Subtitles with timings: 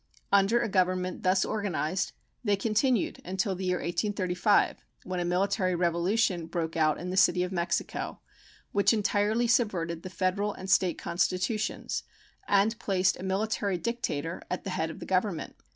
[0.31, 2.13] Under a Government thus organized
[2.43, 7.43] they continued until the year 1835, when a military revolution broke out in the City
[7.43, 8.19] of Mexico
[8.71, 12.01] which entirely subverted the federal and State constitutions
[12.47, 15.55] and placed a military dictator at the head of the Government.